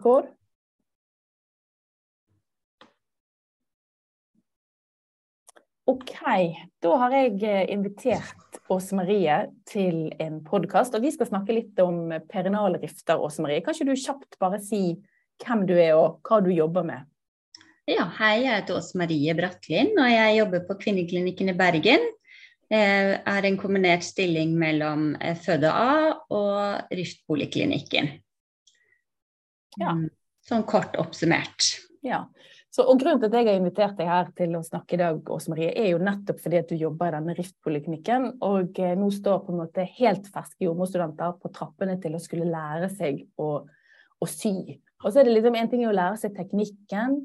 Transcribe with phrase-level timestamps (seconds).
[0.00, 0.30] Rekord.
[5.90, 6.12] Ok,
[6.80, 11.80] da har jeg eh, invitert Åse Marie til en podkast, og vi skal snakke litt
[11.82, 13.60] om perinalrifter, Åse Marie.
[13.60, 15.00] Kan ikke du kjapt bare si
[15.42, 17.04] hvem du er og hva du jobber med?
[17.90, 22.08] Ja, hei, jeg heter Åse Marie Brattlin, og jeg jobber på Kvinneklinikken i Bergen.
[22.70, 28.14] Jeg er en kombinert stilling mellom eh, Føde A og Riftpoliklinikken.
[29.78, 29.94] Ja.
[29.94, 30.08] Mm,
[30.48, 31.74] sånn kort oppsummert.
[32.02, 32.24] Ja,
[32.70, 35.16] så, og Grunnen til at jeg har invitert deg her til å snakke i dag,
[35.34, 38.28] Åse Marie, er jo nettopp fordi at du jobber i denne Riftpoliklinikken.
[38.46, 42.46] Og eh, nå står på en måte helt ferske jordmorstudenter på trappene til å skulle
[42.46, 44.78] lære seg å, å sy.
[45.02, 47.16] Og så er det liksom En ting er å lære seg teknikken,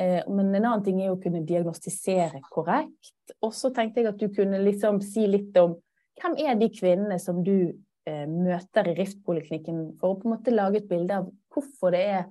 [0.00, 3.36] eh, men en annen ting er å kunne diagnostisere korrekt.
[3.46, 5.78] Og så tenkte jeg at du kunne liksom si litt om
[6.18, 7.54] hvem er de kvinnene som du
[8.10, 12.04] eh, møter i Riftpoliklinikken, for å på en måte lage et bilde av hvorfor det
[12.18, 12.28] er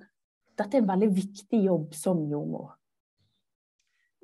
[0.60, 2.74] dette er en veldig viktig jobb som jordmor.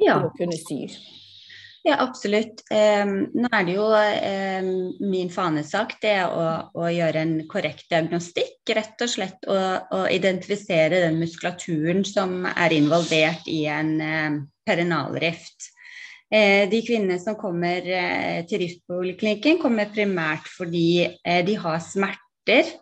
[0.00, 0.18] Ja.
[0.20, 0.84] Å kunne sy.
[1.86, 2.64] Ja, absolutt.
[2.74, 4.66] Eh, nå er det jo eh,
[5.06, 6.42] min fanesak det å,
[6.74, 8.58] å, gjøre en korrekt diagnostikk.
[8.74, 9.56] Rett og slett å,
[9.94, 15.72] å identifisere den muskulaturen som er involvert i en eh, perinalrift.
[16.26, 22.72] De kvinnene som kommer uh, til Riftpoliklinikken, kommer primært fordi uh, de har smerter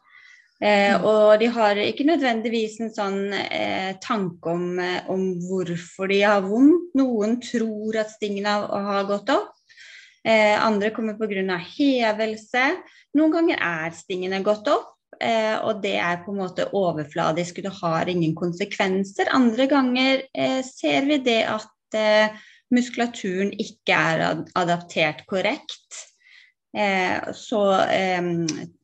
[0.62, 1.05] Eh, mm.
[1.05, 6.44] og de har ikke nødvendigvis en sånn eh, tanke om, eh, om, hvorfor de har
[6.46, 6.92] vondt.
[6.98, 9.50] Noen tror at stingene har, har gått opp.
[10.24, 11.58] Eh, andre kommer pga.
[11.58, 12.64] hevelse.
[13.19, 14.92] Noen ganger er stingene gått opp.
[15.20, 19.30] Eh, og det er på en måte overfladisk, det har ingen konsekvenser.
[19.30, 21.70] Andre ganger eh, ser vi det at
[22.74, 26.14] muskulaturen ikke er adaptert korrekt.
[26.77, 28.22] Eh, så eh,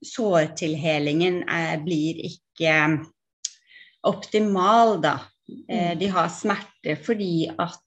[0.06, 2.74] sårtilhelingen eh, blir ikke
[4.06, 5.18] optimal, da.
[5.50, 5.98] Mm.
[5.98, 7.80] De har smerte fordi at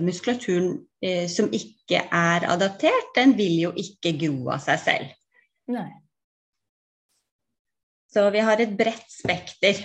[0.00, 0.78] muskulaturen
[1.28, 5.10] som ikke er adaptert, den vil jo ikke gro av seg selv.
[5.74, 5.90] Nei.
[8.08, 9.82] Så vi har et bredt spekter.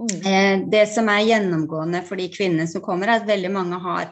[0.00, 0.70] Mm.
[0.72, 4.08] Det som er gjennomgående for de kvinnene som kommer, er at veldig mange har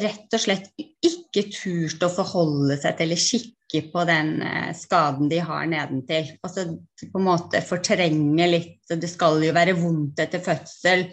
[0.00, 5.30] rett og slett ikke turt å forholde seg til eller kikke på den eh, skaden
[5.32, 6.30] de har nedentil.
[6.44, 6.66] Altså
[7.02, 8.80] på en måte fortrenge litt.
[8.88, 11.06] Det skal jo være vondt etter fødsel,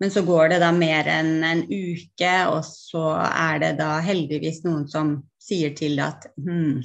[0.00, 4.62] men så går det da mer enn en uke, og så er det da heldigvis
[4.66, 6.82] noen som sier til at hm,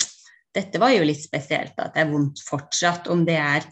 [0.55, 3.09] dette var jo litt spesielt, at det er vondt fortsatt.
[3.11, 3.67] Om det er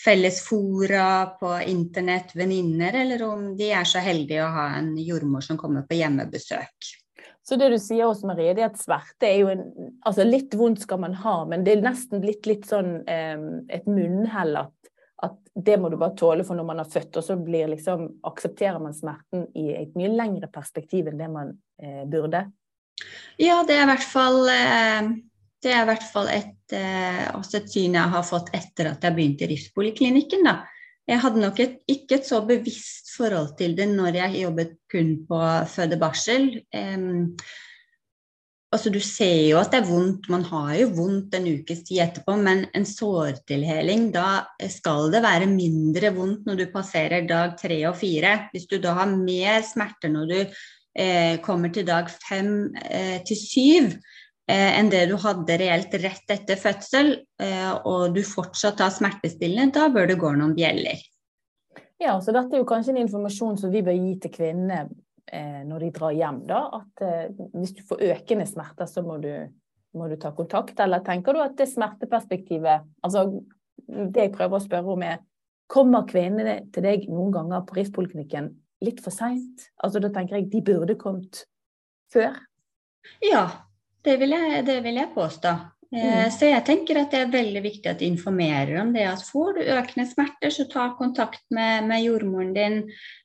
[0.00, 5.44] felles fora på internett, venninner, eller om de er så heldige å ha en jordmor
[5.44, 6.92] som kommer på hjemmebesøk.
[7.50, 9.64] Så det du sier også, Marie, det er at sverte er jo en
[10.06, 13.42] Altså litt vondt skal man ha, men det er nesten blitt litt sånn eh,
[13.74, 14.90] et munnhell at,
[15.26, 18.06] at, det må du bare tåle for når man har født, og så blir liksom
[18.30, 21.50] aksepterer man smerten i et mye lengre perspektiv enn det man
[21.82, 22.46] eh, burde.
[23.42, 25.10] Ja, det er i hvert fall eh,
[25.60, 29.02] det er i hvert fall et, eh, også et syn jeg har fått etter at
[29.04, 30.46] jeg begynte i Riftpoliklinikken.
[30.46, 30.60] da
[31.10, 35.16] jeg hadde nok et, ikke et så bevisst forhold til det når jeg jobbet kun
[35.26, 35.40] på
[35.72, 36.52] føde-barsel.
[36.70, 37.34] Um,
[38.70, 42.04] altså du ser jo at det er vondt, man har jo vondt en ukes tid
[42.06, 47.82] etterpå, men en sårtilheling, da skal det være mindre vondt når du passerer dag tre
[47.90, 48.36] og fire.
[48.54, 53.40] Hvis du da har mer smerter når du eh, kommer til dag fem eh, til
[53.40, 53.92] syv,
[54.50, 57.12] enn det du hadde reelt rett etter fødsel,
[57.42, 61.00] eh, og du fortsatt har smertestillende, da bør det gå noen bjeller.
[62.00, 64.82] Ja, så dette er jo kanskje en informasjon som vi bør gi til kvinnene
[65.30, 66.42] eh, når de drar hjem.
[66.48, 67.04] da, At
[67.52, 69.32] hvis du får økende smerter, så må du,
[69.96, 70.80] må du ta kontakt.
[70.80, 73.28] Eller tenker du at det smerteperspektivet altså
[73.90, 75.20] Det jeg prøver å spørre om, er
[75.70, 78.48] Kommer kvinnene til deg noen ganger på Riftpoliklinikken
[78.82, 79.68] litt for seint?
[79.78, 81.44] Altså, da tenker jeg de burde kommet
[82.10, 82.34] før.
[83.22, 83.44] Ja,
[84.06, 85.54] det vil jeg, det vil jeg påstå.
[85.96, 86.30] Eh, mm.
[86.30, 89.08] Så jeg tenker at det er veldig viktig at du informerer om det.
[89.10, 92.78] At får du økende smerter, så ta kontakt med, med jordmoren din,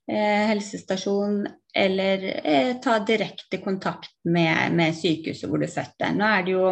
[0.10, 1.46] eh, helsestasjon,
[1.76, 6.12] eller eh, ta direkte kontakt med, med, sykehuset hvor du fødte.
[6.16, 6.70] Nå er det jo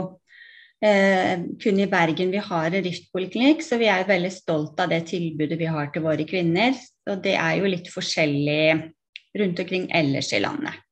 [0.83, 5.03] eh, kun i Bergen vi har en riftpoliklinikk, så vi er veldig stolt av det
[5.11, 6.73] tilbudet vi har til våre kvinner.
[7.11, 8.63] Og det er jo litt forskjellig
[9.39, 10.82] rundt omkring ellers i landet.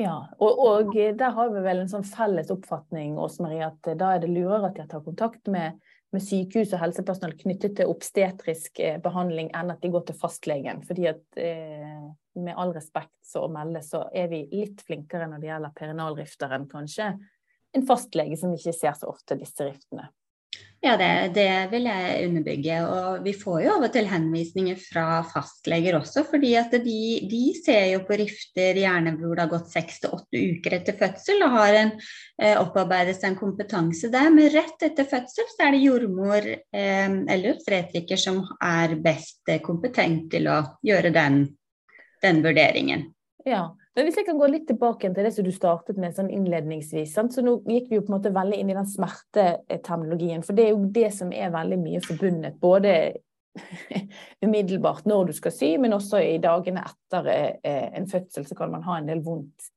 [0.00, 4.24] Ja, og, og, der har vi vel en sånn felles oppfatning Marie, at da er
[4.24, 5.78] det lurere at de tar kontakt med,
[6.14, 10.82] med sykehus og helsepersonell knyttet til obstetrisk eh, behandling, enn at de går til fastlegen.
[10.88, 12.02] Fordi at eh,
[12.40, 16.56] med all respekt så å melde, så er vi litt flinkere når det gjelder perinalrifter
[16.56, 17.12] enn kanskje
[17.74, 20.08] en fastlege som ikke ser så ofte disse riftene.
[20.84, 22.78] Ja, det, det, vil jeg underbygge.
[22.84, 26.98] Og vi får jo av og til henvisninger fra fastleger også, fordi at de,
[27.30, 30.98] de ser jo på rifter gjerne hvor det har gått seks til åtte uker etter
[31.00, 31.92] fødsel og har en,
[32.36, 34.28] eh, opparbeidet seg en kompetanse der.
[34.34, 40.28] Men rett etter fødsel så er det jordmor eh, eller obstetriker som er best kompetent
[40.36, 41.46] til å gjøre den,
[42.20, 43.08] den vurderingen.
[43.48, 46.30] Ja, men hvis jeg kan gå litt tilbake til det som du startet med sånn
[46.34, 47.12] innledningsvis.
[47.14, 47.34] Sant?
[47.34, 50.42] Så nå gikk vi jo på en måte veldig inn i den smerteterminologien.
[50.42, 52.56] For det er jo det som er veldig mye forbundet.
[52.62, 52.94] Både
[54.44, 58.74] umiddelbart når du skal sy, men også i dagene etter eh, en fødsel så kan
[58.74, 59.70] man ha en del vondt.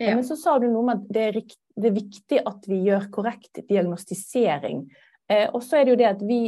[0.00, 0.16] Ja.
[0.16, 1.38] Men så sa du noe om at det er,
[1.76, 4.82] det er, viktig at vi gjør korrekt diagnostisering.
[5.30, 6.40] Eh, og så er det jo det at vi,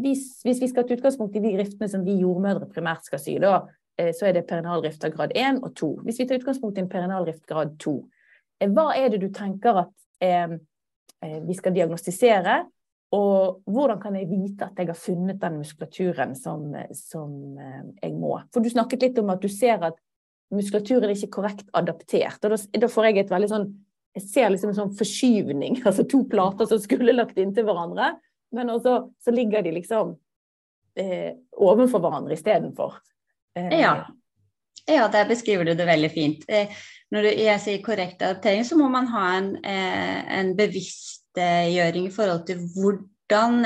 [0.00, 3.38] hvis, hvis vi skal ta utgangspunkt i de riftene som vi jordmødre primært skal sy,
[3.38, 3.60] da
[3.94, 5.90] så er det perinalrift av grad 1 og 2.
[6.06, 7.92] Hvis vi tar utgangspunkt i en perinalrift grad 2,
[8.60, 9.92] eh, hva er det du tenker at
[10.24, 10.56] eh,
[11.22, 12.64] eh, vi skal diagnostisere?
[13.14, 18.16] Og hvordan kan jeg vite at jeg har funnet den muskulaturen som, som eh, jeg
[18.18, 18.34] må?
[18.52, 20.00] For du snakket litt om at du ser at
[20.54, 22.42] muskulaturen er ikke korrekt adaptert.
[22.42, 23.72] og Da, da får jeg et veldig sånn
[24.14, 28.12] Jeg ser liksom en sånn forskyvning, altså to plater som skulle lagt inntil hverandre,
[28.54, 30.12] men også så ligger de liksom
[30.94, 33.00] eh, ovenfor hverandre istedenfor.
[33.54, 33.94] Eh, ja.
[34.90, 36.44] ja, der beskriver du det veldig fint.
[36.48, 36.72] Eh,
[37.14, 42.44] når jeg sier korrekt adaptering, så må man ha en, eh, en bevisstgjøring i forhold
[42.48, 43.64] til hvordan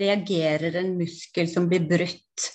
[0.00, 2.48] reagerer en muskel som blir brutt.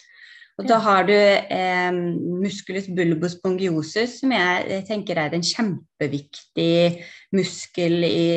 [0.57, 1.97] Og da har du eh,
[2.41, 7.05] musculus bulbus bongiosus, som jeg tenker er en kjempeviktig
[7.37, 8.31] muskel i,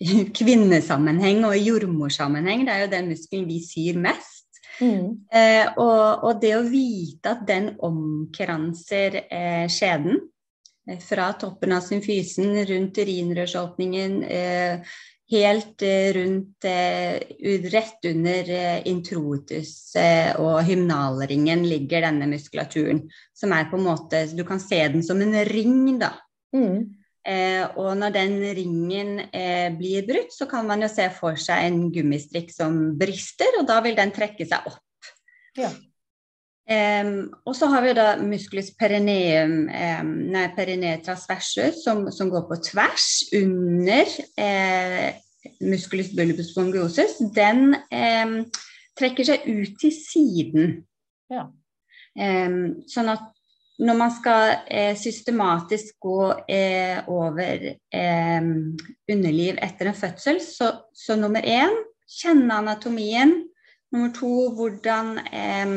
[0.00, 2.64] i kvinnesammenheng og i jordmorsammenheng.
[2.64, 4.37] Det er jo den muskelen vi syr mest.
[4.80, 5.26] Mm.
[5.32, 10.18] Eh, og, og, det å vite at den omkranser eh, skjeden
[10.88, 14.98] eh, fra toppen av symfysen, rundt urinrørsåpningen, eh,
[15.32, 17.18] helt eh, rundt eh,
[17.68, 18.48] Rett under
[18.88, 19.72] introitus
[20.40, 23.02] og hymnalringen ligger denne muskulaturen,
[23.36, 26.14] som er på en måte Du kan se den som en ring, da.
[26.56, 26.97] Mm.
[27.28, 31.66] Eh, og når den ringen eh, blir brutt, så kan man jo se for seg
[31.66, 35.12] en gummistrikk som brister, og da vil den trekke seg opp.
[35.58, 35.68] Ja.
[36.68, 39.70] Um, og så har vi da musculus perineum,
[40.28, 43.06] nei, perineum transversus, som, som, går på tvers
[43.38, 45.16] under eh,
[45.64, 47.16] musculus bulbus bongiosus.
[47.32, 47.72] Den
[49.00, 50.76] trekker seg ut til siden.
[51.28, 51.44] Ja.
[52.88, 53.26] sånn at
[53.78, 58.48] når man skal eh, systematisk gå eh, over eh,
[59.12, 61.74] underliv etter en fødsel, så, så, nummer én
[62.18, 63.36] kjenne anatomien.
[63.92, 65.76] Nummer to hvordan eh,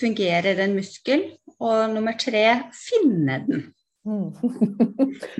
[0.00, 1.24] fungerer en muskel.
[1.60, 3.66] Og nummer tre finne den.
[4.08, 4.30] Mm.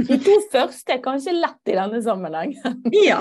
[0.08, 2.82] De to første er kanskje lett i denne sammenhengen.
[2.92, 3.18] Ja.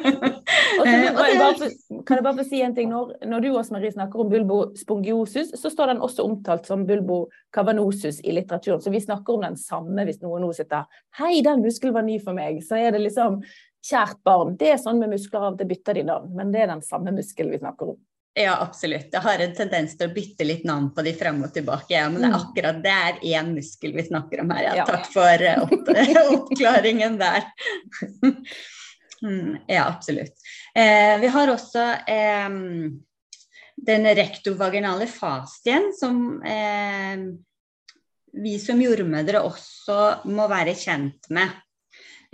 [0.84, 1.70] kan, jeg bare,
[2.06, 2.92] kan jeg bare få si en ting?
[2.92, 6.86] Når, når du også, Marie, snakker om bulbo spongiosus, så står den også omtalt som
[6.86, 8.82] bulbo cavanosus i litteraturen.
[8.84, 10.86] Så vi snakker om den samme hvis noen nå sitter
[11.18, 12.62] Hei, den muskelen var ny for meg.
[12.66, 13.42] Så er det liksom
[13.86, 14.56] Kjært barn.
[14.58, 16.82] Det er sånn med muskler av og til bytter de navn, men det er den
[16.82, 17.98] samme muskelen vi snakker om.
[18.36, 19.08] Ja, absolutt.
[19.12, 21.94] Jeg har en tendens til å bytte litt navn på de frem og tilbake.
[21.94, 22.42] Ja, men det er mm.
[22.42, 24.66] akkurat det er én muskel vi snakker om her.
[24.76, 24.84] Ja.
[24.84, 25.88] Takk for uh, opp
[26.36, 27.46] oppklaringen der.
[29.24, 30.36] mm, ja, absolutt.
[30.76, 32.60] Eh, vi har også eh,
[33.88, 37.24] den rektovaginale fastien som eh,
[38.36, 41.56] vi som jordmødre også må være kjent med.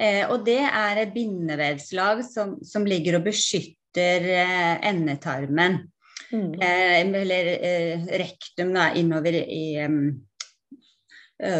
[0.02, 5.84] Eh, og det er et bindevevslag som, som ligger og beskytter eh, endetarmen.
[6.32, 6.52] Mm.
[6.62, 10.26] Eh, eller eh, rektum da, innover i um,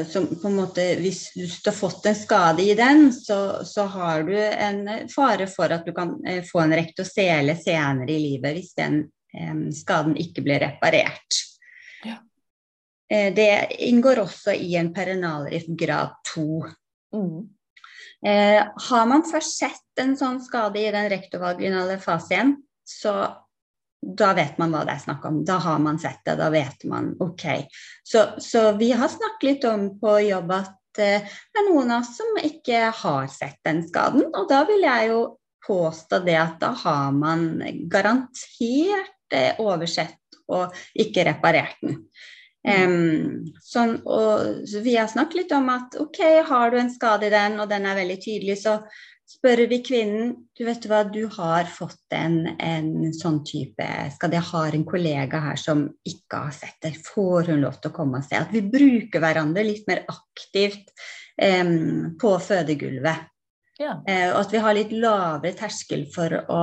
[0.07, 4.23] som på en måte, Hvis du har fått en skade i den, så, så har
[4.23, 8.75] du en fare for at du kan eh, få en rektosele senere i livet hvis
[8.79, 9.01] den
[9.35, 11.41] eh, skaden ikke blir reparert.
[12.07, 12.21] Ja.
[13.11, 16.47] Eh, det inngår også i en perenalrift grad 2.
[17.13, 17.43] Mm.
[18.89, 22.55] har man først sett en sånn skade i den rektovaginale fasien,
[22.89, 23.13] så
[24.03, 25.43] da vet man hva det er snakk om.
[25.47, 27.45] Da har man sett det, da vet man OK.
[28.03, 32.03] Så, så vi har snakket litt om på jobb at eh, det er noen av
[32.03, 34.27] oss som ikke har sett den skaden.
[34.35, 35.23] Og da vil jeg jo
[35.67, 37.47] påstå det at da har man
[37.91, 40.19] garantert eh, oversett
[40.53, 42.03] og ikke reparert den.
[42.63, 47.27] Um, sånn, og, så vi har snakket litt om at OK, har du en skade
[47.27, 48.77] i den, og den er veldig tydelig, så
[49.33, 53.87] spør vi kvinnen du vet hva, du har fått en, en sånn type
[54.17, 57.93] Skal jeg ha en kollega her som ikke har sett det, får hun lov til
[57.93, 58.39] å komme og se?
[58.39, 60.93] At vi bruker hverandre litt mer aktivt
[61.41, 63.29] um, på fødegulvet.
[63.81, 63.97] Ja.
[64.07, 66.61] Eh, og at vi har litt lavere terskel for å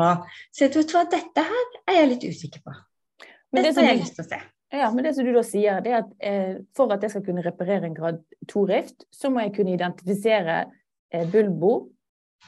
[0.53, 2.75] si at vet du hva, dette her er jeg litt usikker på.
[3.55, 4.41] Men dette har jeg lyst til å se.
[4.69, 7.23] Ja, men det som du da sier, det er at eh, for at jeg skal
[7.25, 8.19] kunne reparere en grad
[8.51, 11.89] 2-rift, så må jeg kunne identifisere eh, bulbo,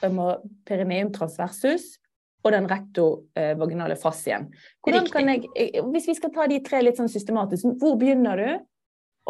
[0.00, 1.96] perineum transversus
[2.42, 4.48] og den rektovaginale fascien.
[4.84, 8.64] Kan jeg, eh, hvis vi skal ta de tre litt sånn systematisk, hvor begynner du?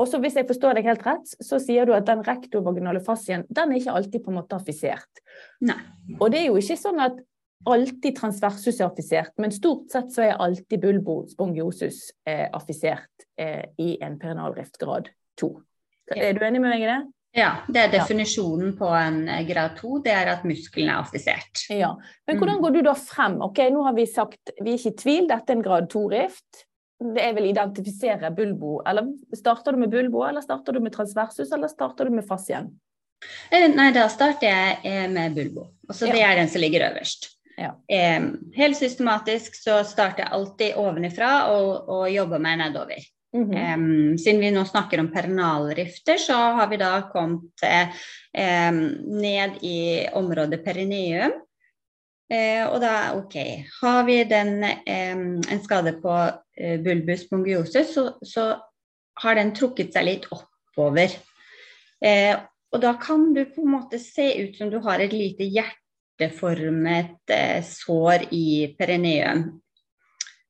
[0.00, 3.45] Og så hvis jeg forstår deg helt rett, så sier du at den rektovaginale fascien
[3.52, 5.21] den er ikke alltid på en måte affisert.
[5.61, 5.76] Nei.
[6.19, 7.21] Og det er jo ikke sånn at
[7.69, 13.95] alltid transversus er affisert, men stort sett så er alltid bulbospongiosus eh, affisert eh, i
[14.02, 15.50] en perinalriftgrad 2.
[16.16, 17.02] Er du enig med meg i det?
[17.33, 21.65] Ja, det er definisjonen på en eh, grad 2, det er at muskelen er affisert.
[21.73, 21.95] Ja,
[22.29, 22.62] Men hvordan mm.
[22.65, 23.39] går du da frem?
[23.45, 26.67] Ok, nå har vi sagt, vi er ikke i tvil, dette er en grad 2-rift.
[27.03, 28.77] Det er vel identifisere bulbo.
[28.87, 32.69] Eller starter du med bulbo, eller starter du med transversus, eller starter du med fascien?
[33.49, 35.71] Eh, nei, da starter jeg eh, med bulbo.
[35.89, 36.19] Og så ja.
[36.19, 37.31] det er den som ligger øverst.
[37.57, 37.73] Ja.
[38.57, 43.05] Helt systematisk så starter jeg alltid ovenifra og, og jobber meg nedover.
[43.35, 43.75] Mm -hmm.
[43.75, 47.65] um, siden vi nå snakker om perinalrifter, så har vi da kommet
[48.39, 48.81] um,
[49.21, 51.33] ned i området perineum.
[52.33, 53.35] Uh, og da, OK,
[53.81, 56.12] har vi den, um, en skade på
[56.61, 58.57] uh, bulbus pongiosus, så, så,
[59.23, 61.12] har den trukket seg litt oppover.
[62.05, 62.41] Uh,
[62.73, 67.33] og da kan du på en måte se ut som du har et lite hjerteformet
[67.69, 69.62] sår i perineum.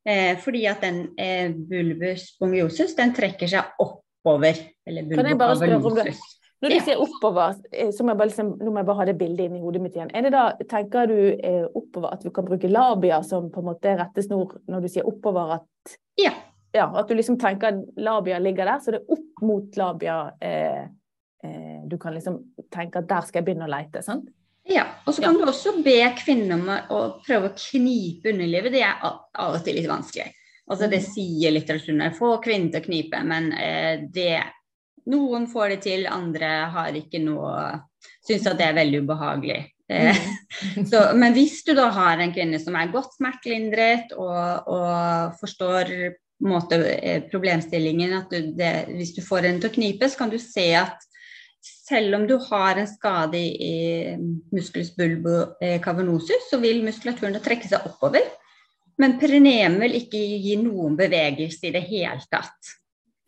[0.03, 4.59] Eh, fordi at den eh, bulbus bongiosus den trekker seg oppover.
[4.87, 6.15] Eller kan jeg bare spørre om det?
[6.63, 6.83] Når du ja.
[6.87, 9.49] sier oppover, eh, så må jeg bare, liksom, nå må jeg bare ha det bildet
[9.49, 10.13] inn i hodet mitt igjen.
[10.15, 13.69] Er det da, Tenker du eh, oppover at vi kan bruke labia som på en
[13.73, 15.57] måte rettesnor når du sier oppover?
[15.57, 16.31] At, ja.
[16.71, 16.87] ja.
[16.87, 20.85] At du liksom tenker at labia ligger der, så det er opp mot labia eh,
[21.43, 22.39] eh, du kan liksom
[22.71, 24.05] tenke at der skal jeg begynne å leite.
[24.07, 24.31] sant?
[24.73, 25.43] Ja, og så kan ja.
[25.43, 28.73] du også be kvinner om å prøve å knipe underlivet.
[28.75, 30.31] Det er av og til litt vanskelig.
[30.71, 31.07] Altså Det mm.
[31.13, 32.17] sier litteraturen.
[32.17, 34.35] Få kvinner til å knipe, men eh, det
[35.11, 37.81] Noen får det til, andre har ikke noe
[38.23, 39.57] Syns at det er veldig ubehagelig.
[39.91, 40.19] Eh,
[40.77, 40.85] mm.
[40.91, 45.91] så, men hvis du da har en kvinne som er godt smertelindret og, og forstår
[46.47, 50.33] måte, eh, problemstillingen, at du, det, hvis du får henne til å knipe, så kan
[50.33, 51.07] du se at
[51.83, 53.75] selv om du har en skade i
[54.55, 58.29] musculus bulbo eh, cavernosus, så vil muskulaturen trekke seg oppover.
[59.03, 62.75] Men perineum vil ikke gi noen bevegelse i det hele tatt.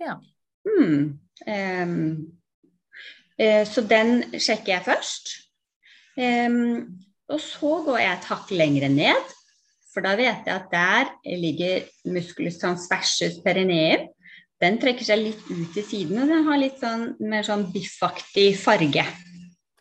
[0.03, 0.19] Ja.
[0.69, 1.19] Mm.
[1.51, 1.97] Um,
[3.41, 5.33] uh, så den sjekker jeg først.
[6.15, 7.01] Um,
[7.33, 9.33] og så går jeg et hakk lengre ned,
[9.91, 14.11] for da vet jeg at der ligger musculus transversus perineum.
[14.65, 18.55] Den trekker seg litt ut til siden, og den har litt sånn mer sånn biffaktig
[18.61, 19.05] farge.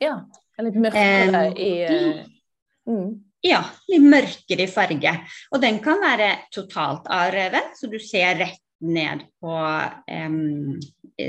[0.04, 0.18] Ja.
[0.62, 2.20] Litt mørkere i uh,
[2.90, 3.08] mm.
[3.44, 5.16] Ja, litt mørkere i farge.
[5.52, 10.80] Og den kan være totalt avrevet, så du ser rett ned på um,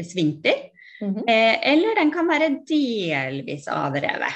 [0.03, 0.71] svinter.
[1.01, 1.25] Mm -hmm.
[1.29, 4.35] eh, eller den kan være delvis avrevet.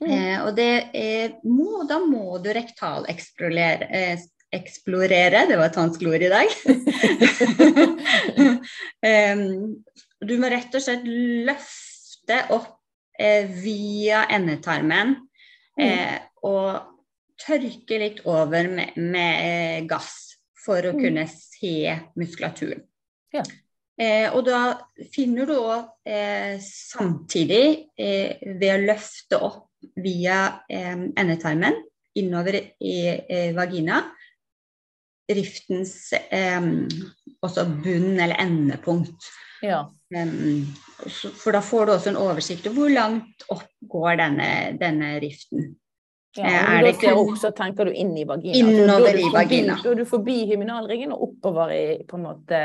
[0.00, 0.10] Mm.
[0.10, 4.22] Eh, og det eh, må, da må du rektaleksplorere eh,
[4.54, 5.46] eksplorere.
[5.48, 6.48] Det var et vanskelig ord i dag.
[10.30, 11.04] du må rett og slett
[11.48, 12.70] løfte opp
[13.18, 15.86] eh, via endetarmen mm.
[15.86, 16.68] eh, og
[17.40, 20.16] tørke litt over med, med eh, gass
[20.60, 21.00] for å mm.
[21.00, 22.82] kunne se muskulaturen.
[23.34, 23.42] Ja.
[24.00, 24.60] Eh, og da
[25.12, 29.66] finner du òg eh, samtidig, eh, ved å løfte opp
[30.00, 31.76] via endetarmen
[32.20, 33.16] innover i
[33.56, 34.02] vagina,
[35.36, 36.60] riftens eh,
[37.40, 39.30] også bunn eller endepunkt.
[39.62, 39.84] Ja.
[40.16, 40.66] Um,
[41.38, 44.48] for da får du også en oversikt over hvor langt opp går denne,
[44.80, 45.74] denne riften.
[46.38, 48.58] Ja, eh, når du også, så tenker du inn i vagina.
[48.58, 49.78] Innover i vagina.
[49.82, 52.60] Da er du forbi hyminalringen og oppover i, på en måte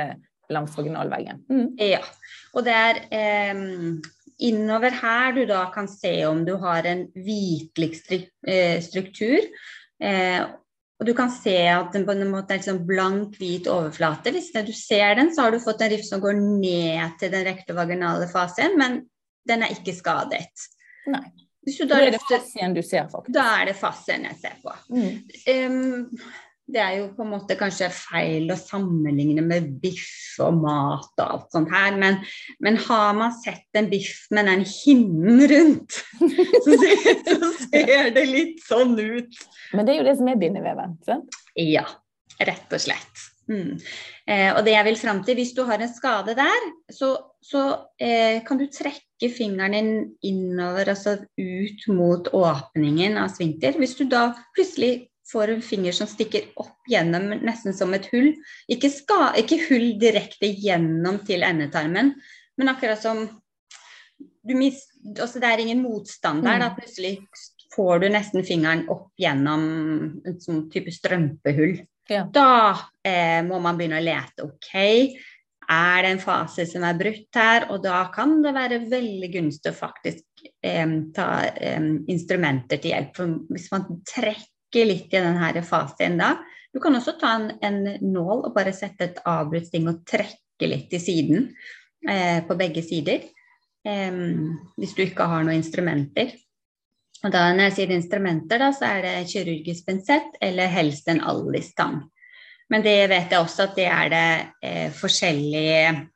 [0.53, 1.41] langs vaginalveggen.
[1.50, 1.72] Mm.
[1.81, 2.03] Ja.
[2.53, 3.63] Og det er eh,
[4.45, 7.95] innover her du da kan se om du har en hvitlig
[8.48, 9.41] eh, struktur.
[10.01, 10.45] Eh,
[10.99, 14.31] og du kan se at den på en måte er liksom blank, hvit overflate.
[14.31, 17.43] Hvis du ser den, så har du fått en rift som går ned til den
[17.49, 19.01] rektovaginale fasen, men
[19.47, 20.69] den er ikke skadet.
[21.11, 21.25] Nei.
[21.89, 23.33] da, er det fasien du ser, faktisk.
[23.35, 24.73] Da er det fasien jeg ser på.
[24.93, 25.15] Mm.
[25.51, 26.25] Um,
[26.65, 31.25] det er jo på en måte kanskje feil å sammenligne med biff og mat og
[31.25, 32.17] alt sånt her, men,
[32.63, 36.00] men har man sett en biff med den hinnen rundt,
[36.65, 39.39] så ser, så ser, det litt sånn ut.
[39.77, 41.39] Men det er jo det som er bindeveven, sant?
[41.60, 41.86] Ja,
[42.41, 43.25] rett og slett.
[43.45, 43.77] Mm.
[44.25, 47.13] Eh, og det jeg vil fram til, hvis du har en skade der, så,
[47.45, 47.65] så
[48.01, 49.91] eh, kan du trekke fingeren din
[50.25, 53.77] innover, altså ut mot åpningen av svinkter.
[53.77, 58.32] Hvis du da plutselig får en finger som stikker opp gjennom nesten som et hull.
[58.72, 62.13] Ikke, ska, ikke hull direkte gjennom til endetarmen,
[62.55, 63.25] men akkurat som
[64.46, 66.60] mist, altså Det er ingen motstand der.
[66.62, 66.75] Da mm.
[66.77, 67.13] plutselig
[67.75, 69.63] får du nesten fingeren opp gjennom
[70.25, 71.79] en sånn type strømpehull.
[72.10, 72.25] Ja.
[72.29, 74.46] Da eh, må man begynne å lete.
[74.46, 74.75] OK,
[75.65, 77.67] er det en fase som er brutt her?
[77.74, 83.15] Og da kan det være veldig gunstig å faktisk eh, ta eh, instrumenter til hjelp.
[83.17, 86.36] For hvis man trekker trekke litt i denne fasen da.
[86.74, 90.91] Du kan også ta en, en nål og bare sette et avbruddsting og trekke litt
[90.91, 91.53] i siden
[92.10, 93.24] eh, på begge sider.
[93.86, 94.12] Eh,
[94.75, 96.36] hvis du ikke har noen instrumenter.
[97.24, 101.24] Og da, når jeg sier instrumenter, da, så er det kirurgisk pensett eller helst en
[101.24, 102.03] Allis-tang.
[102.70, 104.27] Men det vet jeg også at det er det
[104.65, 106.10] eh, forskjellige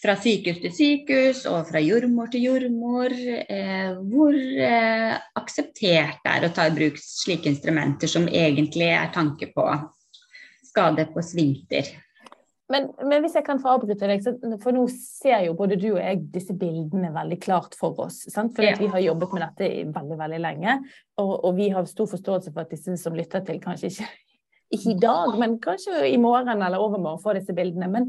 [0.00, 6.46] fra sykehus til sykehus og fra jordmor til jordmor, eh, hvor eh, akseptert det er
[6.46, 9.66] å ta i bruk slike instrumenter som egentlig er tanke på
[10.70, 11.90] skade på svinter?
[12.70, 14.22] Men, men, hvis jeg kan få avbryte deg,
[14.62, 18.22] for nå ser jo både du og jeg disse bildene veldig klart for oss.
[18.30, 18.54] Sant?
[18.54, 18.76] For ja.
[18.78, 20.76] vi har jobbet med dette veldig veldig lenge,
[21.18, 24.06] og, og, vi har stor forståelse for at disse som lytter til, kanskje ikke,
[24.78, 27.90] ikke i dag, men kanskje i morgen eller overmorgen får disse bildene.
[27.90, 28.06] Men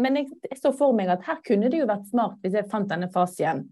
[0.00, 2.70] men jeg, jeg så for meg at her kunne det jo vært smart hvis jeg
[2.70, 3.66] fant denne fasien,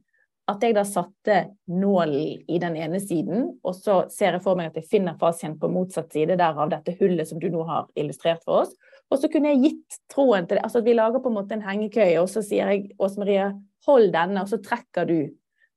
[0.50, 1.36] At jeg da satte
[1.70, 5.54] nålen i den ene siden, og så ser jeg for meg at jeg finner fasien
[5.58, 8.72] på motsatt side der av dette hullet som du nå har illustrert for oss.
[9.10, 10.64] Og så kunne jeg gitt troen til det.
[10.66, 13.52] Altså at vi lager på en måte en hengekøye, og så sier jeg Åse Marie,
[13.86, 15.20] hold denne, og så trekker du.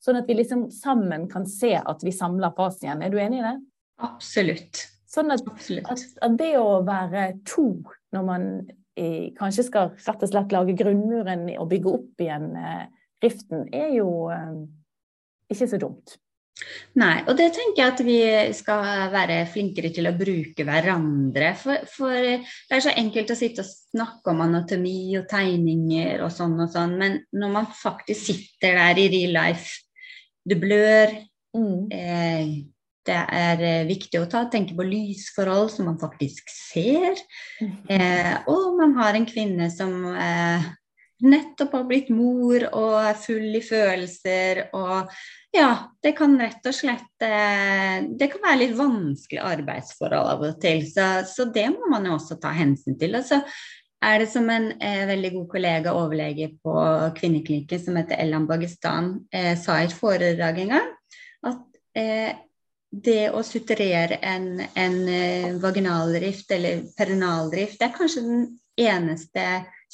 [0.02, 3.06] Sånn at vi liksom sammen kan se at vi samler fasien.
[3.06, 3.56] Er du enig i det?
[4.06, 4.82] Absolutt.
[5.10, 7.70] Sånn at, at, at det å være to
[8.16, 8.50] når man
[9.36, 12.86] kanskje skal rett og slett lage grunnmuren og bygge opp igjen eh,
[13.24, 14.62] riften, er jo eh,
[15.52, 16.16] ikke så dumt.
[16.96, 18.20] Nei, og det tenker jeg at vi
[18.56, 21.50] skal være flinkere til å bruke hverandre.
[21.60, 26.32] For, for, det er så enkelt å sitte og snakke om anatomi og tegninger og
[26.32, 29.84] sånn og sånn, men når man faktisk sitter der i real life,
[30.48, 31.12] du blør,
[31.58, 31.92] mm.
[31.92, 32.56] eh,
[33.06, 37.20] det er eh, viktig å ta, tenke på lysforhold som man faktisk ser.
[37.62, 40.66] Eh, og man har en kvinne som eh,
[41.26, 44.66] nettopp har blitt mor og er full i følelser.
[44.76, 45.14] Og
[45.56, 45.70] ja,
[46.04, 50.84] det kan rett og slett eh, Det kan være litt vanskelig arbeidsforhold av og til.
[50.90, 53.18] Så, så det må man jo også ta hensyn til.
[53.22, 53.42] Altså,
[54.06, 56.74] er det som en eh, veldig god kollega overlege på
[57.18, 60.92] kvinneklinikken som heter Ellan Bagistan eh, sa i et foredrag en gang,
[61.50, 62.36] at eh,
[63.04, 68.44] det å suturere en, en eh, vaginalrift eller perinaldrift, det er kanskje den
[68.80, 69.46] eneste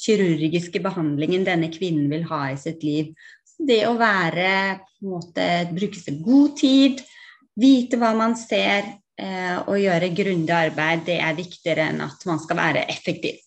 [0.02, 3.12] kirurgiske behandlingen denne kvinnen vil ha i sitt liv.
[3.58, 4.48] Det å være
[4.82, 7.02] på en måte, bruke seg god tid,
[7.58, 8.86] vite hva man ser
[9.18, 13.40] eh, og gjøre grundig arbeid, det er viktigere enn at man skal være effektiv.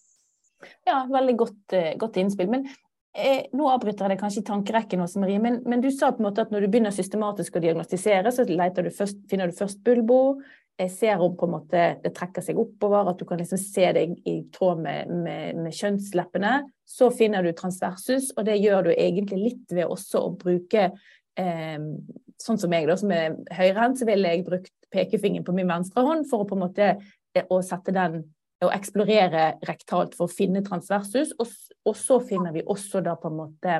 [0.85, 2.51] Ja, veldig godt, eh, godt innspill.
[2.51, 2.67] Men
[3.15, 6.19] Eh, nå avbryter jeg deg kanskje i tankerekken, også, Marie, men, men, du sa på
[6.19, 9.79] en måte at når du begynner systematisk å diagnostisere, så du først, finner du først
[9.87, 10.41] bulbo.
[10.75, 13.87] Jeg ser om på en måte det trekker seg oppover, at du kan liksom se
[13.95, 16.57] det i tråd med, med, med kjønnsleppene.
[16.83, 21.91] Så finner du transversus, og det gjør du egentlig litt ved også å bruke eh,
[22.35, 26.03] Sånn som jeg, da, som er høyrehendt, så ville jeg brukt pekefingeren på min venstre
[26.03, 28.25] hånd for å på en måte eh, å sette den
[28.63, 31.33] å eksplorere rektalt for å finne transversus.
[31.39, 31.51] Og,
[31.85, 33.77] og, så finner vi også da på en måte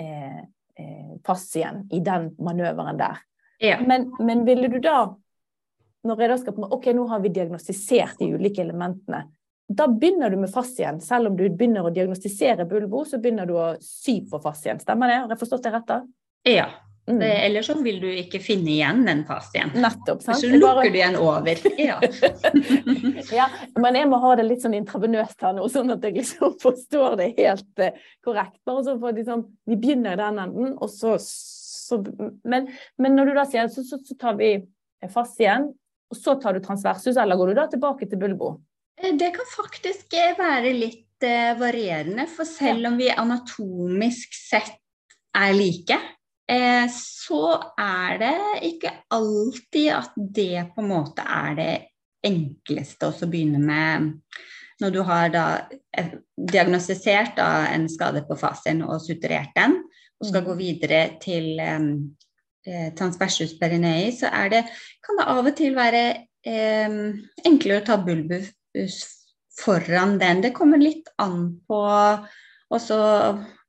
[0.00, 3.22] eh, eh, fascien i den manøveren der.
[3.62, 3.78] Ja.
[3.86, 5.04] Men, men, ville du da,
[6.08, 9.24] når jeg da skal på OK, nå har vi diagnostisert de ulike elementene.
[9.72, 10.98] Da begynner du med fascien.
[11.00, 14.82] Selv om du begynner å diagnostisere bulbo, så begynner du å sy på fascien.
[14.82, 15.20] Stemmer det?
[15.22, 16.00] Har jeg forstått det rett da?
[16.50, 16.66] Ja.
[17.10, 17.22] Mm.
[17.22, 19.72] Ellers så vil du ikke finne igjen den fascien.
[19.74, 20.38] Nettopp, sant?
[20.38, 21.58] Så lukker du igjen over.
[21.82, 21.96] Ja.
[23.38, 23.48] ja.
[23.80, 27.18] men jeg må ha det litt sånn intravenøst her nå, sånn at jeg liksom forstår
[27.18, 28.60] det helt uh, korrekt.
[28.68, 31.98] Bare så for liksom, Vi begynner i den enden, og så, så
[32.46, 32.70] men,
[33.02, 34.54] men, når du da sier så, så, så tar vi
[35.10, 35.72] fascien,
[36.12, 38.54] og så tar du transversus, eller går du da tilbake til bulbo?
[39.00, 44.78] Eh, det kan faktisk eh, være litt uh, varierende, for selv om vi anatomisk sett
[45.34, 45.96] er like,
[46.52, 47.44] Eh, så
[47.80, 48.38] er det
[48.68, 51.72] ikke alltid at det på en måte er det
[52.26, 54.10] enkleste å begynne med
[54.82, 55.44] når du har da
[55.96, 59.78] eh, diagnostisert da en skade på fascien og suturert den,
[60.20, 60.60] og skal gå mm.
[60.60, 61.88] videre til um,
[62.98, 64.62] transversus perinei, så det,
[65.02, 66.02] kan det av og til være
[66.46, 66.98] um,
[67.46, 68.52] enklere å ta bulbus
[69.58, 70.44] foran den.
[70.44, 71.80] Det kommer litt an på
[72.72, 72.98] også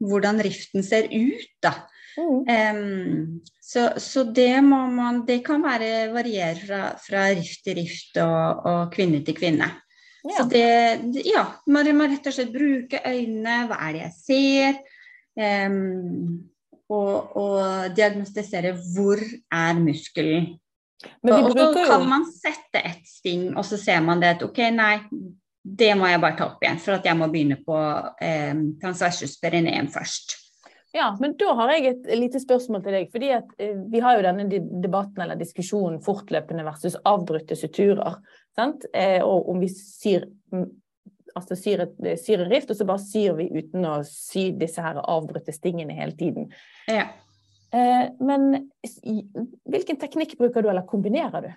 [0.04, 1.74] hvordan riften ser ut, da.
[2.18, 2.44] Mm.
[2.46, 8.20] Um, så, så, det må man Det kan være variere fra, fra rift til rift
[8.22, 9.70] og, og kvinne til kvinne.
[10.24, 10.38] Ja.
[10.38, 13.64] Så det Ja, man må rett og slett bruke øynene.
[13.70, 14.82] Hva er det jeg ser?
[15.34, 16.44] Um,
[16.94, 20.52] og, og, diagnostisere hvor er muskelen.
[21.24, 25.02] Og så kan man sette et sting, og så ser man det at OK, nei,
[25.64, 26.80] det må jeg bare ta opp igjen.
[26.80, 27.80] For at jeg må begynne på
[28.24, 30.38] eh, transversus perineum først.
[30.96, 33.10] Ja, men da har jeg et lite spørsmål til deg.
[33.12, 34.46] fordi at eh, Vi har jo denne
[34.84, 38.20] debatten eller diskusjonen fortløpende versus avbrutte suturer.
[38.56, 38.86] Sant?
[38.94, 40.28] Eh, og om vi syr,
[41.34, 44.86] altså syr, et, syr en rift, og så bare syr vi uten å sy disse
[44.86, 46.52] her avbrutte stingene hele tiden.
[46.86, 47.08] Ja.
[47.74, 48.70] Eh, men
[49.66, 51.54] hvilken teknikk bruker du, eller kombinerer du?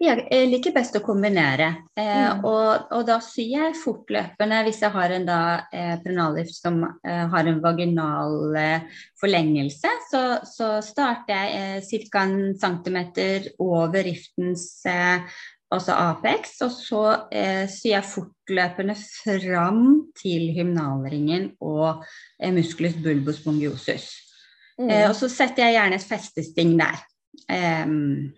[0.00, 1.68] Jeg liker best å kombinere.
[1.98, 2.44] Eh, mm.
[2.46, 5.40] og, og, da syr jeg fortløpende hvis jeg har en da,
[5.74, 9.92] eh, prenallift som eh, har en vaginal eh, forlengelse.
[10.08, 12.24] Så, så, starter jeg eh, ca.
[12.24, 15.26] en centimeter over riftens eh,
[15.74, 19.84] altså Apex, og så eh, syr jeg fortløpende fram
[20.16, 22.06] til hymnalringen og
[22.40, 24.10] eh, musculus bulbus bongiosus.
[24.78, 24.88] Mm.
[24.88, 27.02] Eh, og så setter jeg gjerne et festesting der.
[27.48, 28.30] Uh,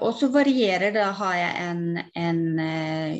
[0.00, 1.02] og så varierer det.
[1.02, 1.82] Da har jeg en,
[2.16, 3.18] en uh,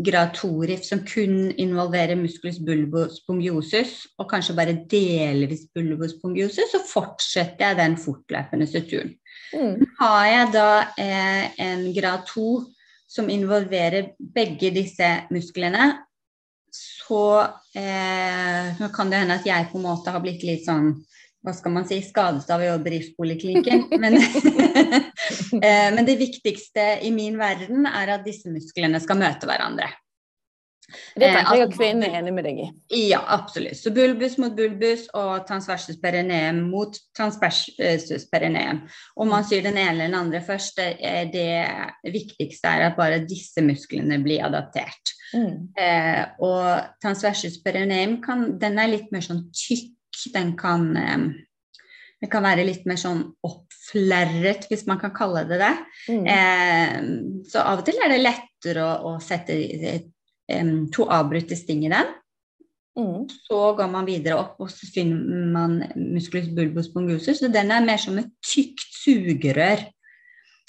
[0.00, 7.80] grad 2-rift som kun involverer musculus bulbospongiosus og kanskje bare delvis bulbospongiosus, så fortsetter jeg
[7.80, 9.12] den fortløpende suturen.
[9.52, 9.82] Mm.
[10.00, 10.68] Har jeg da
[11.00, 12.46] eh, en grad 2
[13.12, 15.92] som involverer begge disse musklene,
[16.72, 17.24] så
[17.76, 20.94] eh, kan det hende at jeg på en måte har blitt litt sånn
[21.42, 23.88] hva skal man si, skadet av å jobbe i Riftpoliklinikken.
[24.02, 24.18] Men,
[25.66, 29.90] eh, men det viktigste i min verden er at disse musklene skal møte hverandre.
[31.16, 32.66] Det tenker jeg at kvinnen er enig med deg i.
[33.08, 33.78] Ja, absolutt.
[33.78, 38.82] Så bulbus mot bulbus og transversus perineum mot transversus perineum.
[39.16, 40.82] Om man syr den ene eller den andre først,
[41.32, 45.16] det viktigste er at bare disse musklene blir adaptert.
[45.32, 45.72] Mm.
[45.80, 49.94] Eh, og transversus perineum kan, den er litt mer sånn tykk
[50.30, 50.92] den kan
[52.22, 55.72] det kan være litt mer sånn oppflerret, hvis man kan kalle det det.
[56.06, 56.26] Mm.
[56.30, 56.92] Eh,
[57.50, 61.90] så av og til er det lettere å, å sette eh, to avbrutte sting i
[61.90, 62.12] den.
[62.98, 63.26] Mm.
[63.48, 67.40] Så går man videre opp, og så finner man musculus bulbus bongusus.
[67.40, 69.82] Så den er mer som et tykt sugerør.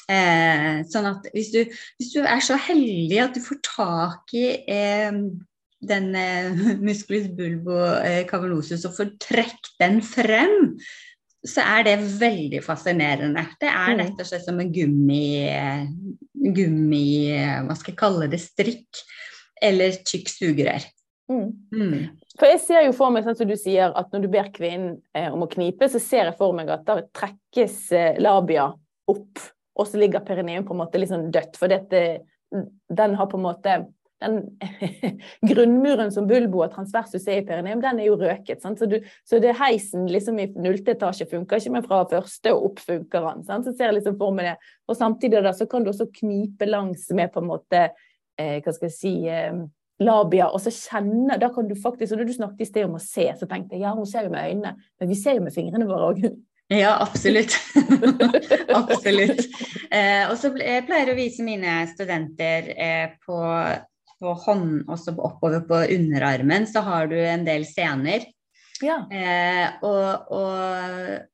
[0.09, 1.61] Eh, sånn at hvis du,
[1.99, 5.21] hvis du, er så heldig at du får tak i eh,
[5.89, 10.73] den eh, musculus bulbo eh, cavernosus og får trukket den frem,
[11.43, 13.43] så er det veldig fascinerende.
[13.59, 13.99] Det er mm.
[13.99, 15.43] rett og slett som en gummi,
[16.55, 17.07] gummi
[17.67, 18.39] Hva skal jeg kalle det?
[18.39, 19.01] Strikk.
[19.63, 20.85] Eller tykk sugerør.
[21.31, 21.49] Mm.
[21.75, 21.97] Mm.
[22.39, 24.97] For jeg ser jo for meg, sånn som du sier, at når du ber kvinnen
[25.15, 28.71] eh, om å knipe, så ser jeg for meg at da trekkes eh, labia
[29.11, 29.43] opp,
[29.77, 31.59] og så ligger perineum på en måte sånn dødt.
[31.59, 33.77] For dette, den har på en måte
[34.23, 35.19] den
[35.51, 38.63] grunnmuren som bulbo og transversus er i perineum, den er jo røket.
[38.63, 42.71] Så, du, så, det heisen liksom i nullte etasje funker ikke, men fra første og
[42.71, 43.45] opp funker den.
[43.47, 44.57] Så ser jeg liksom for meg det.
[44.89, 48.73] Og samtidig da, så kan du også knipe langs med på en måte eh, Hva
[48.75, 49.63] skal jeg si eh,
[50.03, 53.03] labia, og så kjenne Da kan du faktisk, og du snakket i sted om å
[53.03, 55.55] se, så tenkte jeg ja, hun ser jo med øynene, men vi ser jo med
[55.55, 56.25] fingrene våre òg.
[56.73, 57.53] Ja, absolutt.
[58.79, 59.45] absolutt.
[59.91, 63.39] Eh, og så pleier jeg å vise mine studenter eh, på
[64.23, 68.25] på hånd, også oppover på underarmen, så har du en del sener.
[68.83, 69.03] Ja.
[69.11, 71.29] Eh, og, og,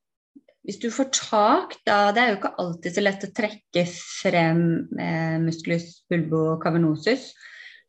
[0.67, 4.59] hvis du får tak da Det er jo ikke alltid så lett å trekke frem
[4.99, 7.31] eh, musculus bulbocavernosus.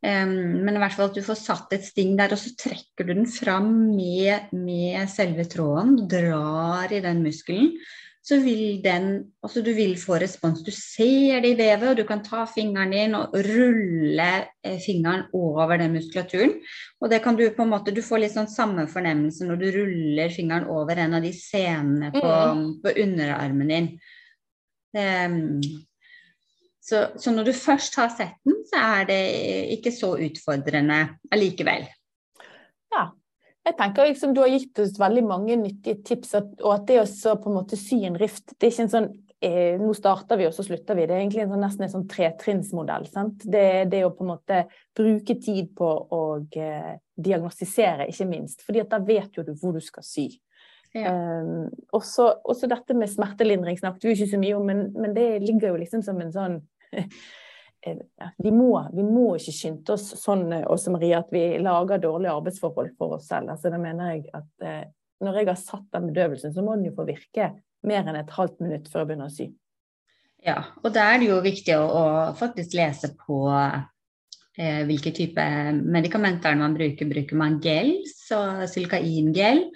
[0.01, 3.05] Um, men i hvert fall at du får satt et sting der, og så trekker
[3.05, 6.07] du den fram med, med selve tråden.
[6.09, 7.75] Drar i den muskelen
[8.23, 10.61] så vil den Altså du vil få respons.
[10.65, 14.31] Du ser det i vevet, og du kan ta fingeren din og rulle
[14.63, 16.59] eh, fingeren over den muskulaturen.
[17.01, 19.69] Og det kan du på en måte Du får litt sånn samme fornemmelse når du
[19.79, 22.67] ruller fingeren over en av de senene på, mm.
[22.85, 23.89] på underarmen din.
[24.91, 25.63] Um,
[26.83, 29.21] så, så, når du først har sett den, så er det
[29.77, 31.87] ikke så utfordrende allikevel.
[32.91, 33.05] Ja,
[33.67, 37.35] jeg tenker liksom Du har gitt oss veldig mange nyttige tips, og at det å
[37.41, 39.09] på en måte sy en rift det er ikke en sånn
[39.45, 41.07] eh, Nå starter vi, og så slutter vi.
[41.09, 43.09] Det er egentlig en sånn, nesten en sånn tretrinnsmodell.
[43.13, 43.45] sant?
[43.45, 44.63] Det, det å på en måte
[44.97, 46.23] bruke tid på å
[46.61, 48.65] eh, diagnostisere, ikke minst.
[48.67, 50.29] fordi at da vet jo du hvor du skal sy.
[50.91, 51.13] Ja.
[51.15, 55.29] Um, også, også, dette med smertelindring snakket vi ikke så mye om, men, men det
[55.45, 56.57] ligger jo liksom som en sånn
[57.81, 62.91] vi må, vi må, ikke skynde oss sånn også Maria, at vi lager dårlige arbeidsforhold
[62.99, 63.55] for oss selv.
[63.55, 64.91] Altså, det mener jeg at
[65.21, 67.51] Når jeg har satt den bedøvelsen, så må den jo få virke
[67.87, 69.49] mer enn et halvt minutt før jeg begynner å sy.
[70.45, 72.05] Ja, og da er det jo viktig å, å
[72.37, 75.45] faktisk lese på eh, hvilke type
[75.77, 77.09] medikamenter man bruker.
[77.11, 79.67] Bruker man gel, så silkaingel,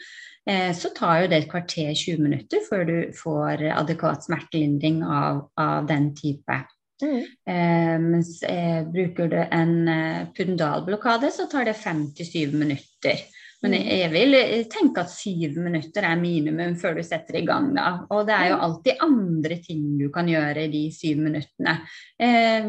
[0.49, 5.45] eh, så tar jo det et kvarter 20 minutter før du får adekvat smertelindring av,
[5.61, 6.63] av den type.
[7.03, 7.23] Mm.
[7.51, 13.25] Eh, mens eh, bruker du en eh, pundalblokade, så tar det 5-7 minutter.
[13.65, 13.87] Men mm.
[13.89, 17.73] jeg vil eh, tenke at syv minutter er minimum før du setter i gang.
[17.77, 17.95] da.
[18.15, 18.67] Og det er jo mm.
[18.69, 21.79] alltid andre ting du kan gjøre i de syv minuttene.
[22.21, 22.69] Eh,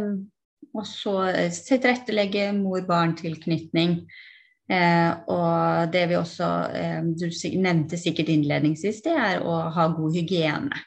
[0.75, 3.99] og så eh, tilrettelegge mor-barn-tilknytning.
[4.65, 7.27] Eh, og det vi også eh, Du
[7.61, 10.81] nevnte sikkert innledningsvis, det er å ha god hygiene.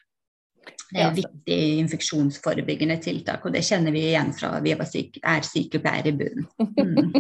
[0.88, 5.44] Det er et viktig infeksjonsforebyggende tiltak, og det kjenner vi igjen fra vi syke, er
[5.44, 6.48] sykepleiere i bunnen.
[6.88, 7.11] Mm.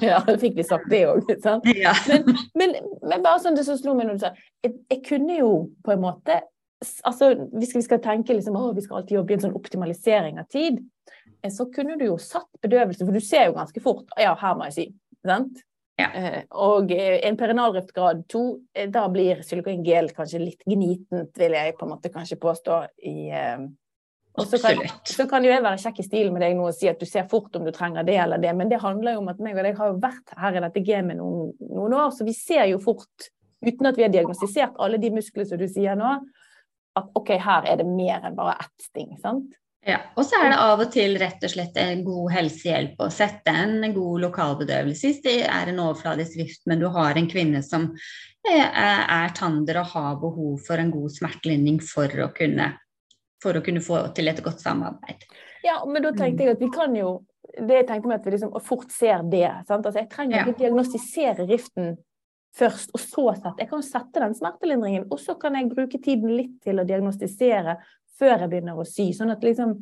[0.00, 1.66] ja, da fikk vi sagt det òg, sant.
[1.76, 1.92] Ja.
[2.08, 4.30] Men, men, men, bare sånn det som slo meg når du sa
[4.64, 5.50] jeg, jeg kunne jo
[5.84, 6.38] på en måte
[7.08, 10.38] altså Hvis vi skal tenke liksom, å, vi skal alltid jobbe i en sånn optimalisering
[10.38, 10.78] av tid,
[11.42, 14.54] eh, så kunne du jo satt bedøvelse, for du ser jo ganske fort ja, her
[14.54, 14.86] må jeg si.
[15.26, 15.64] Sant?
[15.98, 16.08] Ja.
[16.14, 19.42] Eh, og eh, en perinaldrift grad 2, eh, da blir
[19.84, 22.80] gel kanskje litt gnitent, vil jeg på en måte kanskje påstå.
[23.02, 23.16] i
[24.38, 26.76] og så kan, så kan jo jeg være kjekk i stilen med deg nå og
[26.76, 29.22] si at du ser fort om du trenger det eller det, men det handler jo
[29.24, 32.12] om at meg og deg har jo vært her i dette gamet noen, noen, år,
[32.14, 33.30] så vi ser jo fort,
[33.66, 36.12] uten at vi har diagnostisert alle de musklene som du sier nå,
[36.98, 39.16] at OK, her er det mer enn bare ett sting.
[39.24, 39.58] sant?
[39.88, 43.06] Ja, og så er det av og til rett og slett en god helsehjelp å
[43.12, 47.62] sette en god lokalbedøvelse hvis det er en overfladisk rift, men du har en kvinne
[47.64, 47.86] som
[48.44, 52.74] eh, er tander og har behov for en god smertelindring for å kunne,
[53.40, 55.24] for å kunne få til et godt samarbeid.
[55.64, 57.20] Ja, men da tenkte jeg at vi kan jo
[57.56, 59.46] det jeg tenkte meg at vi liksom fort ser det.
[59.64, 60.58] Altså, jeg trenger ikke ja.
[60.66, 61.94] diagnostisere riften
[62.58, 63.62] først, og så sette.
[63.62, 67.78] Jeg kan sette den smertelindringen, og så kan jeg bruke tiden litt til å diagnostisere
[68.18, 69.10] før jeg begynner å sy.
[69.16, 69.78] Sånn at liksom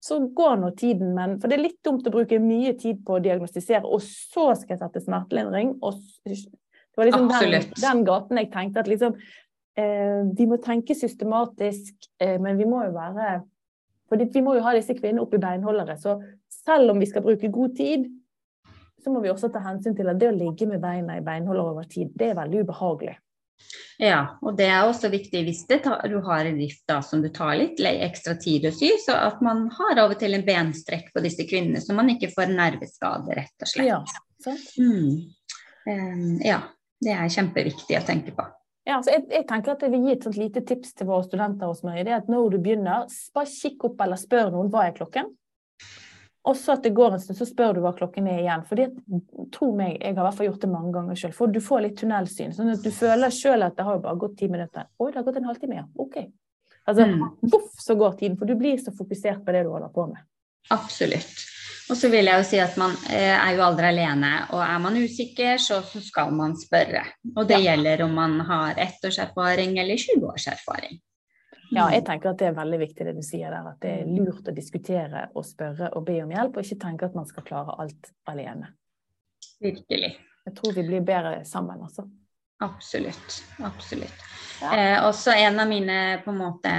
[0.00, 3.16] Så går nå tiden, men For det er litt dumt å bruke mye tid på
[3.16, 5.72] å diagnostisere, og så skal jeg sette smertelindring.
[5.82, 6.36] Og det
[6.96, 12.38] var liksom den, den, gaten jeg tenkte at liksom eh, Vi må tenke systematisk, eh,
[12.38, 13.40] men vi må jo være
[14.08, 15.98] for vi må jo ha disse kvinnene opp i beinholdere.
[16.00, 16.16] Så
[16.64, 18.06] selv om vi skal bruke god tid,
[19.04, 21.74] så må vi også ta hensyn til at det å ligge med beina i beinholder
[21.74, 23.18] over tid, det er veldig ubehagelig.
[23.98, 27.28] Ja, og det er også viktig hvis tar, du har en rift da, som du
[27.34, 31.10] tar litt ekstra tid å sy, så at man har av og til en benstrekk
[31.14, 33.90] på disse kvinnene, så man ikke får nerveskade, rett og slett.
[33.90, 35.10] Ja, mm.
[35.90, 36.62] um, ja
[37.04, 38.46] det er kjempeviktig å tenke på.
[38.88, 41.26] Ja, så jeg, jeg, tenker at jeg vil gi et sånt lite tips til våre
[41.26, 42.00] studenter hos meg.
[42.06, 43.04] det er at Når du begynner,
[43.36, 45.28] bare kikk opp eller spør noen hva er klokken.
[46.46, 48.62] Og så at det går en stund, så spør du hva klokken er igjen.
[48.68, 48.80] For
[49.52, 51.34] tro meg, jeg har i hvert fall gjort det mange ganger sjøl.
[51.36, 52.54] For du får litt tunnelsyn.
[52.56, 54.88] Sånn at du føler sjøl at det har jo bare gått ti minutter.
[55.02, 55.84] Oi, det har gått en halvtime, ja.
[55.98, 56.16] OK.
[56.88, 57.26] Altså, mm.
[57.52, 58.38] voff, så går tiden.
[58.40, 60.22] For du blir så fokusert på det du holder på med.
[60.72, 61.44] Absolutt.
[61.88, 64.80] Og så vil jeg jo si at man eh, er jo aldri alene, og er
[64.84, 67.02] man usikker, så, så skal man spørre.
[67.34, 67.70] Og det ja.
[67.70, 71.00] gjelder om man har ett års erfaring eller 20 års erfaring.
[71.74, 73.66] Ja, jeg tenker at det er veldig viktig det du sier der.
[73.72, 77.08] At det er lurt å diskutere og spørre og be om hjelp, og ikke tenke
[77.08, 78.72] at man skal klare alt alene.
[79.62, 80.14] Virkelig.
[80.48, 82.06] Jeg tror vi blir bedre sammen, altså.
[82.64, 83.42] Absolutt.
[83.62, 84.24] Absolutt.
[84.62, 84.70] Ja.
[84.74, 86.72] Eh, også en av mine på en måte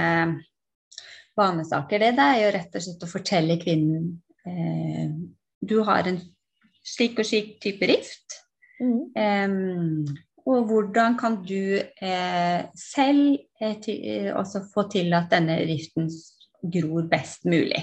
[1.38, 4.10] vanesaker, det, det er jo rett og slett å fortelle kvinnen
[4.44, 5.14] eh,
[5.64, 6.18] Du har en
[6.84, 8.40] slik og slik type rift.
[8.80, 9.00] Mm.
[9.14, 10.04] Um,
[10.50, 16.10] og hvordan kan du eh, selv eh, til, også få til at denne riften
[16.60, 17.82] gror best mulig.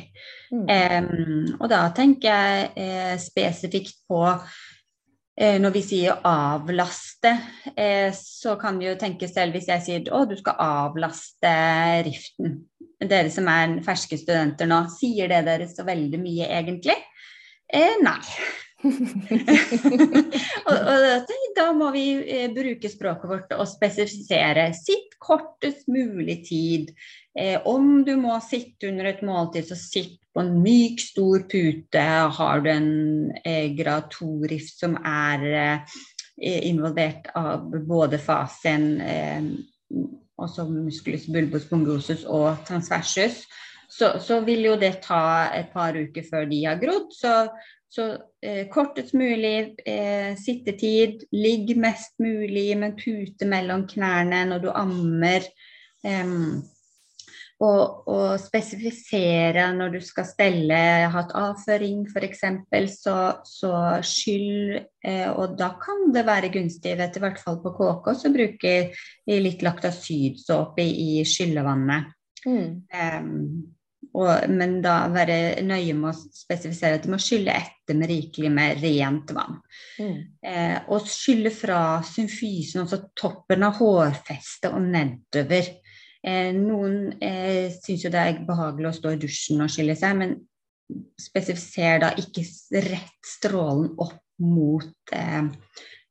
[0.52, 0.68] Mm.
[0.70, 4.22] Um, og da tenker jeg eh, spesifikt på
[5.38, 7.34] eh, når vi sier avlaste,
[7.74, 11.54] eh, så kan vi jo tenke selv hvis jeg sier å, du skal avlaste
[12.08, 12.60] riften.
[12.98, 16.98] Dere som er ferske studenter nå, sier det dere så veldig mye egentlig?
[17.68, 18.22] Eh, nei.
[20.70, 24.70] og, og, da må vi eh, bruke språket vårt og spesifisere.
[24.78, 26.92] Sitt kortest mulig tid.
[27.38, 32.06] Eh, om du må sitte under et måltid, så sitt på en myk, stor pute.
[32.38, 32.92] Har du en
[33.44, 35.98] eh, grad 2-rift som er eh,
[36.70, 39.42] involvert av både fasen eh,
[40.38, 43.42] også musculus bulbus pongosus og transversus,
[43.90, 47.08] så, så, vil jo det ta et par uker før de har grodd.
[47.16, 47.32] Så
[47.89, 48.08] så
[48.43, 55.47] eh, kortest mulig eh, sittetid, ligg mest mulig med pute mellom knærne når du ammer.
[56.04, 56.65] Um,
[57.58, 60.78] Og, og spesifisere når du skal stelle,
[61.10, 62.43] hatt avføring f.eks.,
[63.02, 63.71] så, så
[64.06, 68.32] skyld Eh, og da kan det være gunstig, vet i hvert fall på KK, så
[68.34, 72.12] bruker vi litt laktasydsåpe i skyllevannet.
[72.47, 72.67] Mm.
[72.91, 73.38] Um,
[74.18, 78.50] og, men da være nøye med å spesifisere at de må skylle etter med rikelig
[78.54, 79.60] med rent vann.
[80.02, 80.16] Mm.
[80.42, 85.70] Eh, og skylle fra symfysen, altså toppen av hårfestet og nedover.
[86.26, 90.18] Eh, noen eh, syns jo det er behagelig å stå i dusjen og skylle seg,
[90.18, 90.38] men
[91.20, 92.46] spesifiser da ikke
[92.88, 95.46] rett strålen opp mot eh,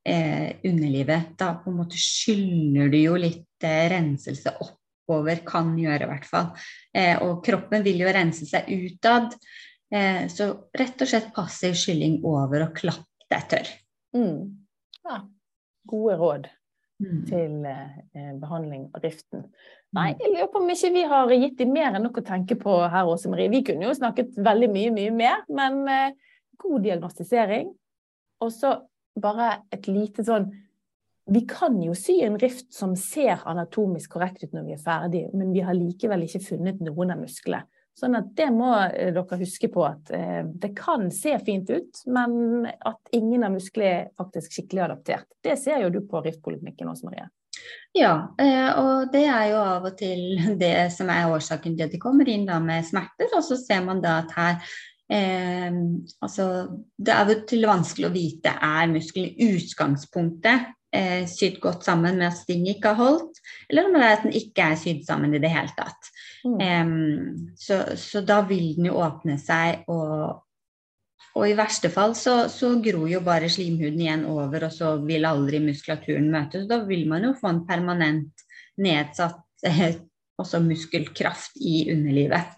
[0.06, 1.34] eh, underlivet.
[1.38, 6.10] Da på en måte skyller du jo litt eh, renselse opp oppover kan gjøre, i
[6.10, 6.50] hvert fall.
[6.94, 9.36] Eh, og kroppen vil jo rense seg utad.
[9.94, 13.72] Eh, så rett og slett passiv skylling over og klapp deg tørr.
[14.16, 14.66] Mm.
[15.06, 15.20] Ja.
[15.86, 16.48] Gode råd
[17.02, 17.22] mm.
[17.30, 19.46] til eh, behandling av riften.
[19.94, 20.20] Nei, mm.
[20.24, 22.80] jeg lurer på om ikke vi har gitt dem mer enn nok å tenke på
[22.82, 23.52] her, Åse Marie.
[23.52, 27.70] Vi kunne jo snakket veldig mye, mye mer, men eh, god diagnostisering.
[28.42, 28.74] Og så
[29.16, 30.50] bare et lite sånn
[31.26, 35.24] vi kan jo sy en rift som ser anatomisk korrekt ut når vi er ferdig,
[35.34, 37.66] men vi har likevel ikke funnet noen av musklene.
[37.96, 42.02] Sånn at det må eh, dere huske på at eh, det kan se fint ut,
[42.12, 45.30] men at ingen av musklene er faktisk skikkelig adaptert.
[45.40, 47.24] Det ser jo du på riftpoliklinikken også, Marie.
[47.96, 51.96] Ja, eh, og det er jo av og til det som er årsaken til at
[51.96, 53.32] de kommer inn med smerter.
[53.32, 54.60] Og så ser man da at her
[55.08, 55.80] eh,
[56.20, 56.50] altså,
[57.00, 62.30] Det er jo til vanskelig å vite er muskelen utgangspunktet eh, sydd godt sammen med
[62.30, 65.36] at sting ikke har holdt, eller om det er at den ikke er sydd sammen
[65.36, 66.10] i det hele tatt.
[66.46, 66.56] Mm.
[66.56, 70.42] Um, så, så, da vil den jo åpne seg, og,
[71.36, 75.28] og i verste fall så, så, gror jo bare slimhuden igjen over, og så vil
[75.28, 76.68] aldri muskulaturen møtes.
[76.70, 78.46] Da vil man jo få en permanent
[78.82, 79.98] nedsatt eh,
[80.40, 82.56] også muskelkraft i underlivet.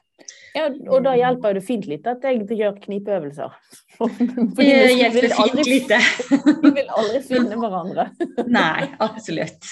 [0.57, 3.55] Ja, og da hjelper det fint litt at jeg gjør knipeøvelser.
[4.59, 5.99] det hjelper fint lite.
[6.63, 8.09] Vi vil aldri finne hverandre.
[8.59, 9.69] Nei, absolutt.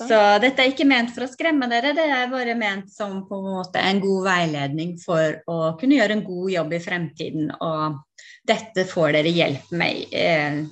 [0.00, 3.40] Så dette er ikke ment for å skremme dere, det er bare ment som på
[3.40, 7.50] en måte en god veiledning for å kunne gjøre en god jobb i fremtiden.
[7.60, 10.62] Og dette får dere hjelp med eh,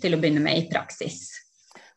[0.00, 1.26] til å begynne med i praksis.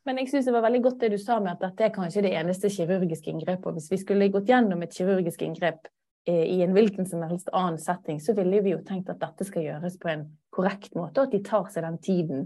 [0.06, 2.24] Men jeg synes det var veldig godt det du sa med at dette er kanskje
[2.26, 3.76] det eneste kirurgiske inngrepet.
[3.78, 5.86] Hvis vi skulle gått gjennom et kirurgisk inngrep
[6.30, 9.66] i en hvilken som helst annen setting, så ville vi jo tenkt at dette skal
[9.66, 12.44] gjøres på en korrekt måte, og at de tar seg den tiden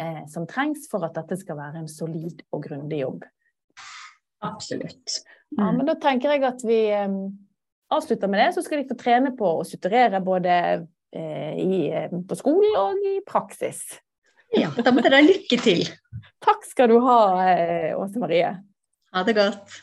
[0.00, 3.24] eh, som trengs for at dette skal være en solid og grundig jobb.
[4.44, 5.22] Absolutt.
[5.54, 5.60] Mm.
[5.62, 7.16] Ja, men da tenker jeg at vi eh,
[7.94, 10.58] avslutter med det, så skal de få trene på å suturere både
[11.14, 13.86] eh, i, eh, på skolen og i praksis.
[14.54, 15.88] Ja, da må dere ha lykke til.
[16.44, 18.52] Takk skal du ha, eh, Åse Marie.
[19.14, 19.80] Ha det godt.